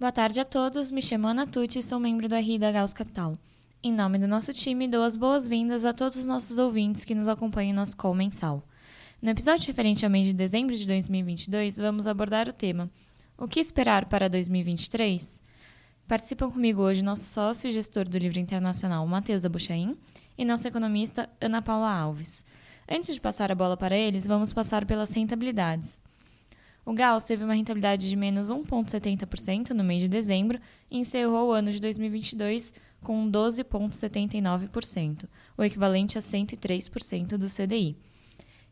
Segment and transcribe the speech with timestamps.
[0.00, 2.94] Boa tarde a todos, me chamo Ana Tucci e sou membro do RI da Gauss
[2.94, 3.34] Capital.
[3.82, 7.28] Em nome do nosso time, dou as boas-vindas a todos os nossos ouvintes que nos
[7.28, 8.66] acompanham em nosso call mensal.
[9.20, 12.90] No episódio referente ao mês de dezembro de 2022, vamos abordar o tema
[13.36, 15.38] O que esperar para 2023?
[16.08, 19.98] Participam comigo hoje nosso sócio e gestor do livro internacional, Matheus Abuchain,
[20.38, 22.42] e nossa economista, Ana Paula Alves.
[22.90, 26.00] Antes de passar a bola para eles, vamos passar pelas rentabilidades.
[26.84, 30.58] O Gauss teve uma rentabilidade de menos 1,70% no mês de dezembro
[30.90, 37.96] e encerrou o ano de 2022 com 12,79%, o equivalente a 103% do CDI.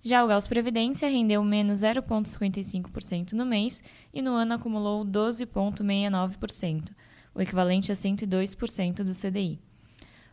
[0.03, 3.83] Já o Gauss Previdência rendeu menos 0,55% no mês
[4.13, 6.91] e no ano acumulou 12,69%,
[7.35, 9.59] o equivalente a 102% do CDI.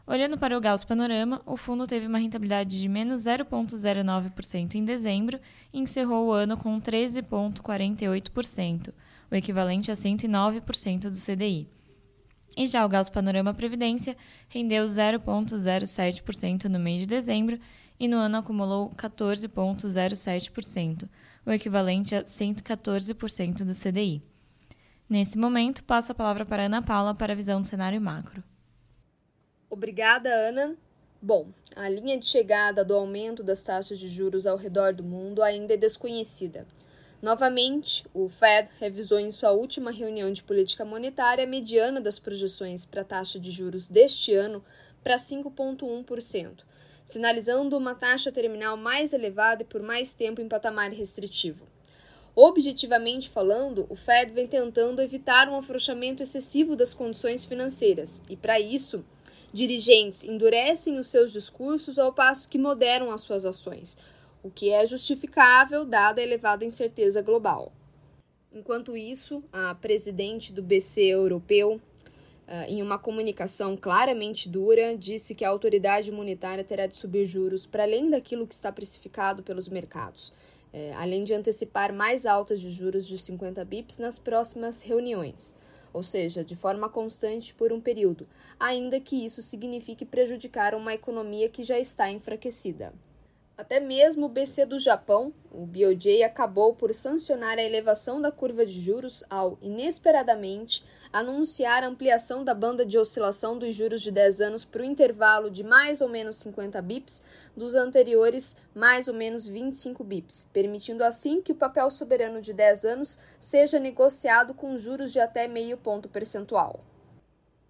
[0.07, 5.39] Olhando para o Gauss Panorama, o fundo teve uma rentabilidade de menos 0,09% em dezembro
[5.73, 8.93] e encerrou o ano com 13,48%,
[9.31, 11.67] o equivalente a 109% do CDI.
[12.55, 14.15] E já o Gauss Panorama Previdência
[14.47, 17.59] rendeu 0,07% no mês de dezembro
[17.99, 21.09] e no ano acumulou 14,07%,
[21.47, 24.21] o equivalente a 114% do CDI.
[25.09, 28.43] Nesse momento, passo a palavra para Ana Paula para a visão do cenário macro.
[29.75, 30.73] Obrigada, Ana.
[31.21, 35.43] Bom, a linha de chegada do aumento das taxas de juros ao redor do mundo
[35.43, 36.65] ainda é desconhecida.
[37.21, 42.85] Novamente, o Fed revisou em sua última reunião de política monetária a mediana das projeções
[42.85, 44.63] para a taxa de juros deste ano
[45.03, 46.63] para 5,1%,
[47.03, 51.67] sinalizando uma taxa terminal mais elevada e por mais tempo em patamar restritivo.
[52.33, 58.57] Objetivamente falando, o Fed vem tentando evitar um afrouxamento excessivo das condições financeiras e, para
[58.57, 59.03] isso,
[59.55, 63.97] Dirigentes endurecem os seus discursos ao passo que moderam as suas ações,
[64.43, 67.71] o que é justificável dada a elevada incerteza global.
[68.51, 71.79] Enquanto isso, a presidente do BC europeu,
[72.45, 77.65] eh, em uma comunicação claramente dura, disse que a autoridade monetária terá de subir juros
[77.65, 80.33] para além daquilo que está precificado pelos mercados,
[80.73, 85.55] eh, além de antecipar mais altas de juros de 50 bips nas próximas reuniões
[85.95, 88.27] ou seja, de forma constante por um período,
[88.59, 92.93] ainda que isso signifique prejudicar uma economia que já está enfraquecida.
[93.57, 98.65] Até mesmo o BC do Japão, o BOJ, acabou por sancionar a elevação da curva
[98.65, 100.83] de juros ao, inesperadamente,
[101.13, 105.49] anunciar a ampliação da banda de oscilação dos juros de 10 anos para o intervalo
[105.49, 107.23] de mais ou menos 50 bips
[107.55, 112.83] dos anteriores mais ou menos 25 bips, permitindo assim que o papel soberano de 10
[112.83, 116.83] anos seja negociado com juros de até meio ponto percentual.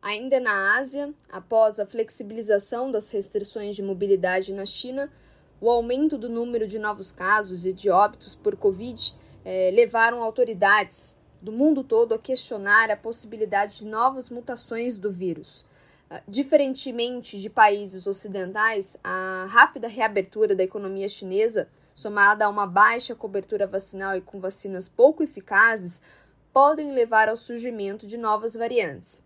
[0.01, 5.11] Ainda na Ásia, após a flexibilização das restrições de mobilidade na China,
[5.59, 11.15] o aumento do número de novos casos e de óbitos por Covid eh, levaram autoridades
[11.41, 15.63] do mundo todo a questionar a possibilidade de novas mutações do vírus.
[16.09, 23.15] Uh, diferentemente de países ocidentais, a rápida reabertura da economia chinesa, somada a uma baixa
[23.15, 26.01] cobertura vacinal e com vacinas pouco eficazes,
[26.51, 29.23] podem levar ao surgimento de novas variantes.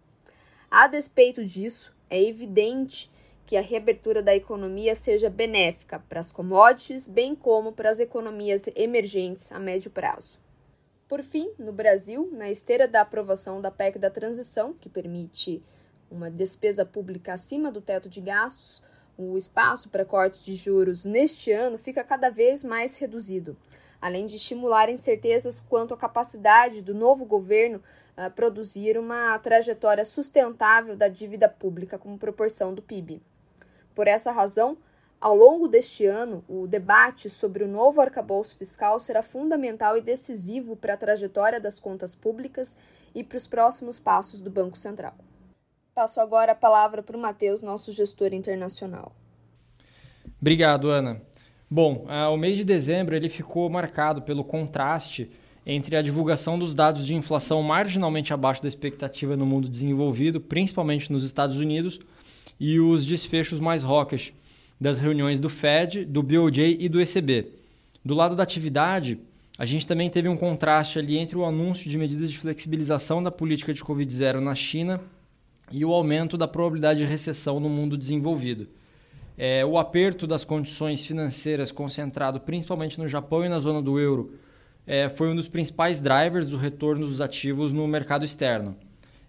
[0.69, 3.09] A despeito disso, é evidente
[3.49, 8.69] que a reabertura da economia seja benéfica para as commodities, bem como para as economias
[8.75, 10.37] emergentes a médio prazo.
[11.07, 15.63] Por fim, no Brasil, na esteira da aprovação da PEC da transição, que permite
[16.11, 18.83] uma despesa pública acima do teto de gastos,
[19.17, 23.57] o espaço para corte de juros neste ano fica cada vez mais reduzido,
[23.99, 27.81] além de estimular incertezas quanto à capacidade do novo governo
[28.15, 33.19] a produzir uma trajetória sustentável da dívida pública como proporção do PIB.
[33.99, 34.77] Por essa razão,
[35.19, 40.73] ao longo deste ano, o debate sobre o novo arcabouço fiscal será fundamental e decisivo
[40.73, 42.77] para a trajetória das contas públicas
[43.13, 45.13] e para os próximos passos do Banco Central.
[45.93, 49.11] Passo agora a palavra para o Matheus, nosso gestor internacional.
[50.39, 51.21] Obrigado, Ana.
[51.69, 55.29] Bom, uh, o mês de dezembro ele ficou marcado pelo contraste
[55.65, 61.11] entre a divulgação dos dados de inflação marginalmente abaixo da expectativa no mundo desenvolvido, principalmente
[61.11, 61.99] nos Estados Unidos,
[62.59, 64.33] e os desfechos mais hawkish
[64.79, 67.47] das reuniões do Fed, do BOJ e do ECB.
[68.03, 69.19] Do lado da atividade,
[69.57, 73.29] a gente também teve um contraste ali entre o anúncio de medidas de flexibilização da
[73.29, 75.01] política de Covid-0 na China
[75.71, 78.67] e o aumento da probabilidade de recessão no mundo desenvolvido.
[79.37, 84.33] É, o aperto das condições financeiras concentrado principalmente no Japão e na zona do euro
[84.85, 88.75] é, foi um dos principais drivers do retorno dos ativos no mercado externo.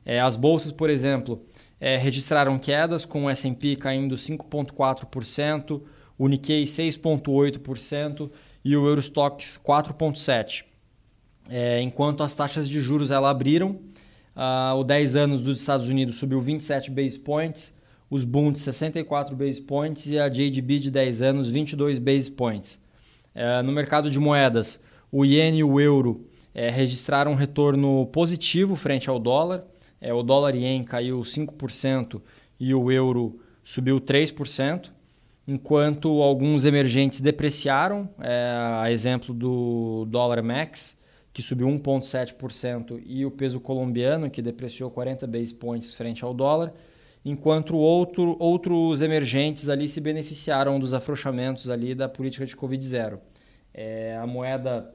[0.04, 1.42] É, as bolsas, por exemplo,
[1.80, 5.82] é, registraram quedas, com o S&P caindo 5,4%,
[6.18, 8.30] o Nikkei 6,8%
[8.64, 10.64] e o Eurostox 4,7%.
[11.48, 13.80] É, enquanto as taxas de juros ela abriram,
[14.34, 17.76] Uh, o 10 anos dos Estados Unidos subiu 27 base points,
[18.08, 22.78] os Bunds 64 base points e a JGB de 10 anos 22 base points.
[23.34, 24.80] Uh, no mercado de moedas,
[25.10, 29.64] o iene e o euro uh, registraram um retorno positivo frente ao dólar.
[30.00, 32.20] É, o dólar ien caiu 5%
[32.58, 34.91] e o euro subiu 3%,
[35.47, 38.52] enquanto alguns emergentes depreciaram, é,
[38.82, 40.99] a exemplo do dólar max,
[41.32, 46.73] que subiu 1,7%, e o peso colombiano, que depreciou 40 base points frente ao dólar,
[47.25, 53.19] enquanto outro, outros emergentes ali se beneficiaram dos afrouxamentos ali da política de Covid-0.
[53.73, 54.93] É, a moeda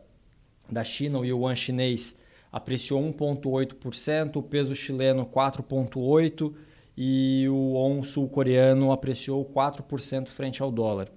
[0.70, 2.18] da China, o yuan chinês,
[2.56, 6.54] apreciou 1,8%, o peso chileno 4,8%
[6.98, 11.10] e o ON sul-coreano apreciou 4% frente ao dólar.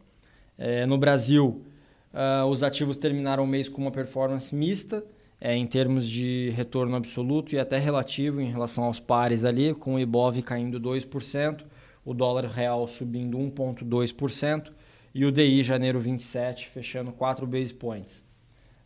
[0.58, 1.64] É, no Brasil,
[2.12, 5.04] Uh, os ativos terminaram o mês com uma performance mista,
[5.40, 9.94] é, em termos de retorno absoluto e até relativo em relação aos pares ali, com
[9.94, 11.64] o Ibov caindo 2%,
[12.04, 14.72] o dólar real subindo 1,2%
[15.14, 18.26] e o DI janeiro 27 fechando 4 base points.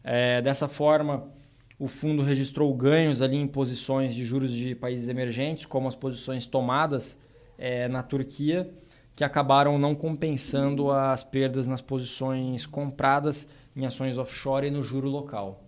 [0.03, 1.29] É, dessa forma,
[1.79, 6.47] o fundo registrou ganhos ali em posições de juros de países emergentes, como as posições
[6.47, 7.19] tomadas
[7.59, 8.73] é, na Turquia,
[9.15, 15.09] que acabaram não compensando as perdas nas posições compradas em ações offshore e no juro
[15.09, 15.65] local.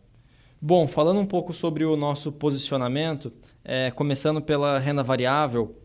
[0.61, 5.77] Bom, falando um pouco sobre o nosso posicionamento, é, começando pela renda variável,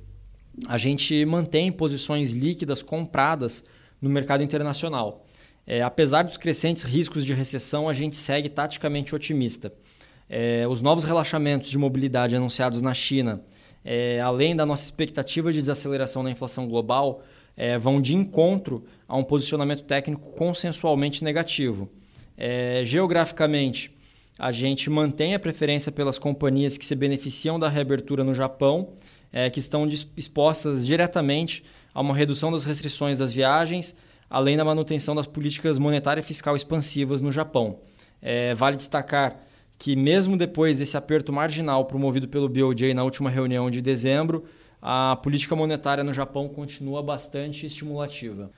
[0.68, 3.64] a gente mantém posições líquidas compradas
[4.02, 5.26] no mercado internacional.
[5.68, 9.74] É, apesar dos crescentes riscos de recessão, a gente segue taticamente otimista.
[10.30, 13.42] É, os novos relaxamentos de mobilidade anunciados na China,
[13.84, 17.24] é, além da nossa expectativa de desaceleração da inflação global,
[17.58, 21.90] é, vão de encontro a um posicionamento técnico consensualmente negativo.
[22.38, 23.92] É, geograficamente,
[24.38, 28.94] a gente mantém a preferência pelas companhias que se beneficiam da reabertura no Japão,
[29.34, 33.96] é, que estão expostas diretamente a uma redução das restrições das viagens,
[34.30, 37.80] além da manutenção das políticas monetária e fiscal expansivas no Japão.
[38.22, 39.49] É, vale destacar
[39.80, 44.44] que, mesmo depois desse aperto marginal promovido pelo BOJ na última reunião de dezembro,
[44.82, 48.52] a política monetária no Japão continua bastante estimulativa.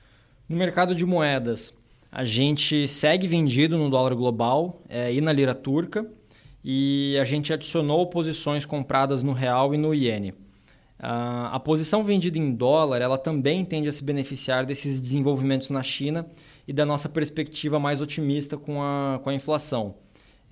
[0.48, 1.72] No mercado de moedas,
[2.10, 6.04] a gente segue vendido no dólar global é, e na lira turca,
[6.64, 10.34] e a gente adicionou posições compradas no real e no iene.
[10.98, 16.26] a posição vendida em dólar ela também tende a se beneficiar desses desenvolvimentos na China
[16.66, 19.96] e da nossa perspectiva mais otimista com a, com a inflação.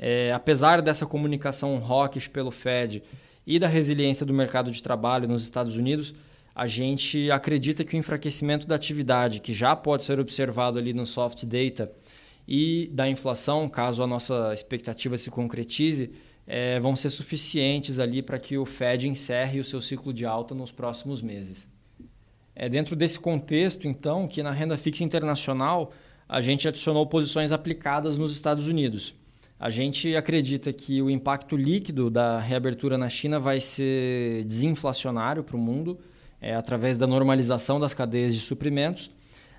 [0.03, 3.03] É, apesar dessa comunicação hawkish pelo Fed
[3.47, 6.15] e da resiliência do mercado de trabalho nos Estados Unidos,
[6.55, 11.07] a gente acredita que o enfraquecimento da atividade, que já pode ser observado ali no
[11.07, 11.93] soft data,
[12.49, 16.11] e da inflação, caso a nossa expectativa se concretize,
[16.47, 20.55] é, vão ser suficientes ali para que o Fed encerre o seu ciclo de alta
[20.55, 21.69] nos próximos meses.
[22.57, 25.93] É dentro desse contexto, então, que na renda fixa internacional
[26.27, 29.15] a gente adicionou posições aplicadas nos Estados Unidos.
[29.61, 35.55] A gente acredita que o impacto líquido da reabertura na China vai ser desinflacionário para
[35.55, 35.99] o mundo,
[36.41, 39.11] é, através da normalização das cadeias de suprimentos,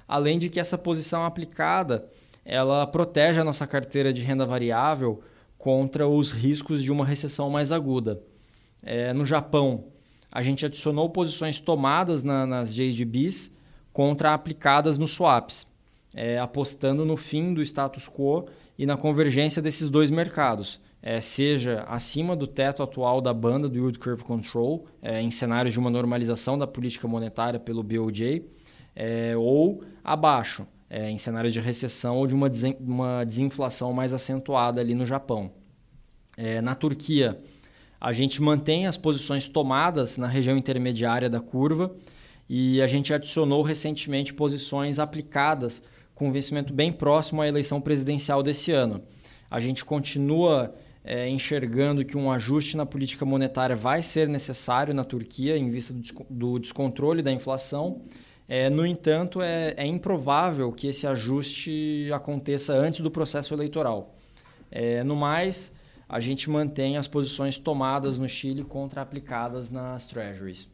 [0.08, 2.10] além de que essa posição aplicada
[2.44, 5.22] ela protege a nossa carteira de renda variável
[5.56, 8.20] contra os riscos de uma recessão mais aguda.
[8.82, 9.84] É, no Japão,
[10.32, 13.56] a gente adicionou posições tomadas na, nas JGBs
[13.94, 15.68] contra aplicadas nos swaps,
[16.16, 18.48] é, apostando no fim do status quo
[18.78, 23.76] e na convergência desses dois mercados, é, seja acima do teto atual da banda do
[23.76, 28.46] Yield Curve Control, é, em cenários de uma normalização da política monetária pelo BOJ,
[28.96, 32.50] é, ou abaixo, é, em cenários de recessão ou de uma,
[32.80, 35.52] uma desinflação mais acentuada ali no Japão.
[36.38, 37.40] É, na Turquia,
[38.00, 41.96] a gente mantém as posições tomadas na região intermediária da curva
[42.50, 45.82] e a gente adicionou recentemente posições aplicadas
[46.22, 49.02] com vencimento bem próximo à eleição presidencial desse ano.
[49.50, 50.72] A gente continua
[51.04, 55.92] é, enxergando que um ajuste na política monetária vai ser necessário na Turquia em vista
[56.30, 58.04] do, descontrole da inflação.
[58.48, 64.16] É, no entanto, é, é, improvável que esse ajuste aconteça antes do processo eleitoral.
[64.70, 65.72] É, no mais,
[66.08, 70.70] a gente mantém as posições tomadas no Chile contra aplicadas nas treasuries.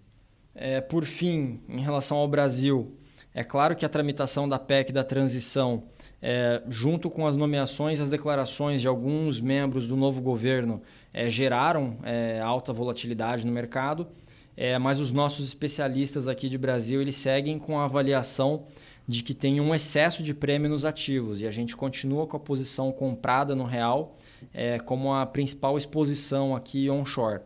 [0.54, 2.98] É, por fim, em relação ao Brasil,
[3.38, 5.84] é claro que a tramitação da PEC da transição,
[6.20, 10.82] é, junto com as nomeações e as declarações de alguns membros do novo governo,
[11.14, 14.08] é, geraram é, alta volatilidade no mercado,
[14.56, 18.66] é, mas os nossos especialistas aqui de Brasil eles seguem com a avaliação
[19.08, 22.40] de que tem um excesso de prêmio nos ativos e a gente continua com a
[22.40, 24.18] posição comprada no real
[24.52, 27.42] é, como a principal exposição aqui onshore.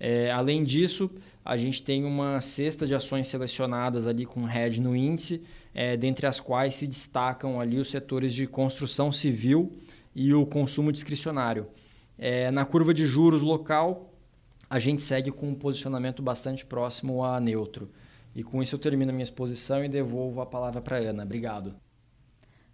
[0.00, 1.08] É, além disso,
[1.48, 6.26] a gente tem uma cesta de ações selecionadas ali com RED no índice, é, dentre
[6.26, 9.72] as quais se destacam ali os setores de construção civil
[10.14, 11.66] e o consumo discricionário.
[12.18, 14.12] É, na curva de juros local,
[14.68, 17.90] a gente segue com um posicionamento bastante próximo a neutro.
[18.34, 21.22] E com isso eu termino a minha exposição e devolvo a palavra para Ana.
[21.22, 21.74] Obrigado.